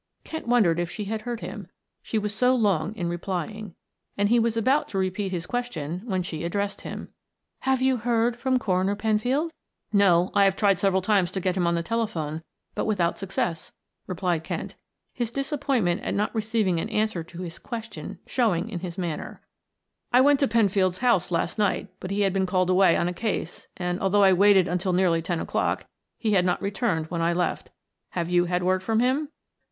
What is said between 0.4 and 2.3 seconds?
wondered if she had heard him, she